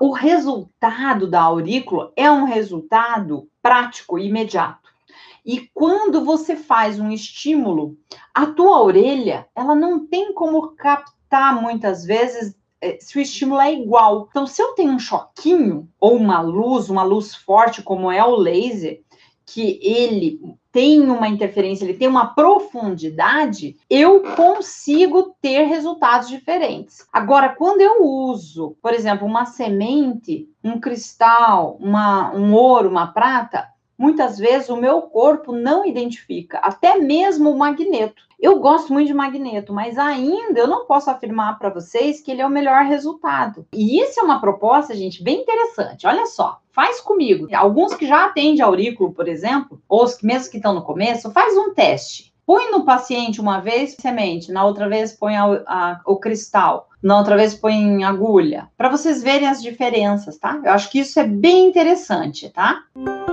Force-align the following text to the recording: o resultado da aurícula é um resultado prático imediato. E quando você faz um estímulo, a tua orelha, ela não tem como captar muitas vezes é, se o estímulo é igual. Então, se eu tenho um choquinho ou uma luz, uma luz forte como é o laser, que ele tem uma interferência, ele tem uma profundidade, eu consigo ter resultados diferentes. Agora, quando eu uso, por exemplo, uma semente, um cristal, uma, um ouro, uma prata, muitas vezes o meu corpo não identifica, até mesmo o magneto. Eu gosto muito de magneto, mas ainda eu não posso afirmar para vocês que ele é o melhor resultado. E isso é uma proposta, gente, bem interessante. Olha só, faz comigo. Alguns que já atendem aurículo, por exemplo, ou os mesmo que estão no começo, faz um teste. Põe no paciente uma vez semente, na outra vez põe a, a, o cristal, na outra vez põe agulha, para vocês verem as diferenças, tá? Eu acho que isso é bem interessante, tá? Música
o 0.00 0.12
resultado 0.12 1.28
da 1.28 1.42
aurícula 1.42 2.10
é 2.16 2.30
um 2.30 2.44
resultado 2.44 3.46
prático 3.62 4.18
imediato. 4.18 4.88
E 5.44 5.68
quando 5.74 6.24
você 6.24 6.56
faz 6.56 6.98
um 6.98 7.10
estímulo, 7.10 7.98
a 8.34 8.46
tua 8.46 8.82
orelha, 8.82 9.46
ela 9.54 9.74
não 9.74 10.06
tem 10.06 10.32
como 10.32 10.68
captar 10.68 11.60
muitas 11.60 12.04
vezes 12.04 12.56
é, 12.80 12.98
se 12.98 13.18
o 13.18 13.20
estímulo 13.20 13.60
é 13.60 13.74
igual. 13.74 14.26
Então, 14.30 14.46
se 14.46 14.62
eu 14.62 14.72
tenho 14.72 14.92
um 14.92 14.98
choquinho 14.98 15.86
ou 16.00 16.16
uma 16.16 16.40
luz, 16.40 16.88
uma 16.88 17.02
luz 17.02 17.34
forte 17.34 17.82
como 17.82 18.10
é 18.10 18.24
o 18.24 18.36
laser, 18.36 19.02
que 19.44 19.78
ele 19.82 20.40
tem 20.72 21.02
uma 21.10 21.28
interferência, 21.28 21.84
ele 21.84 21.94
tem 21.94 22.08
uma 22.08 22.34
profundidade, 22.34 23.76
eu 23.88 24.22
consigo 24.36 25.34
ter 25.40 25.64
resultados 25.64 26.28
diferentes. 26.28 27.06
Agora, 27.12 27.50
quando 27.50 27.80
eu 27.80 28.04
uso, 28.04 28.76
por 28.80 28.92
exemplo, 28.92 29.26
uma 29.26 29.44
semente, 29.44 30.48
um 30.62 30.78
cristal, 30.78 31.76
uma, 31.80 32.32
um 32.34 32.54
ouro, 32.54 32.88
uma 32.88 33.08
prata, 33.08 33.68
muitas 33.98 34.38
vezes 34.38 34.70
o 34.70 34.76
meu 34.76 35.02
corpo 35.02 35.52
não 35.52 35.84
identifica, 35.84 36.58
até 36.58 36.96
mesmo 36.96 37.50
o 37.50 37.58
magneto. 37.58 38.22
Eu 38.40 38.58
gosto 38.58 38.90
muito 38.90 39.08
de 39.08 39.12
magneto, 39.12 39.70
mas 39.74 39.98
ainda 39.98 40.58
eu 40.58 40.66
não 40.66 40.86
posso 40.86 41.10
afirmar 41.10 41.58
para 41.58 41.68
vocês 41.68 42.22
que 42.22 42.30
ele 42.30 42.40
é 42.40 42.46
o 42.46 42.50
melhor 42.50 42.86
resultado. 42.86 43.66
E 43.70 44.00
isso 44.00 44.18
é 44.18 44.22
uma 44.22 44.40
proposta, 44.40 44.94
gente, 44.94 45.22
bem 45.22 45.42
interessante. 45.42 46.06
Olha 46.06 46.24
só, 46.24 46.58
faz 46.80 46.98
comigo. 46.98 47.46
Alguns 47.52 47.94
que 47.94 48.06
já 48.06 48.24
atendem 48.24 48.62
aurículo, 48.62 49.12
por 49.12 49.28
exemplo, 49.28 49.82
ou 49.86 50.02
os 50.02 50.16
mesmo 50.22 50.50
que 50.50 50.56
estão 50.56 50.72
no 50.72 50.82
começo, 50.82 51.30
faz 51.30 51.54
um 51.54 51.74
teste. 51.74 52.32
Põe 52.46 52.70
no 52.70 52.86
paciente 52.86 53.38
uma 53.38 53.60
vez 53.60 53.94
semente, 54.00 54.50
na 54.50 54.64
outra 54.64 54.88
vez 54.88 55.12
põe 55.12 55.36
a, 55.36 55.44
a, 55.44 56.00
o 56.06 56.16
cristal, 56.16 56.88
na 57.02 57.18
outra 57.18 57.36
vez 57.36 57.54
põe 57.54 58.02
agulha, 58.02 58.68
para 58.78 58.88
vocês 58.88 59.22
verem 59.22 59.46
as 59.46 59.62
diferenças, 59.62 60.38
tá? 60.38 60.58
Eu 60.64 60.72
acho 60.72 60.90
que 60.90 61.00
isso 61.00 61.20
é 61.20 61.24
bem 61.24 61.68
interessante, 61.68 62.48
tá? 62.48 62.82
Música 62.96 63.29